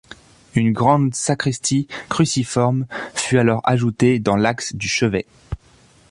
[0.55, 5.27] Une grande sacristie cruciforme fut alors ajoutée dans l'axe du chevet.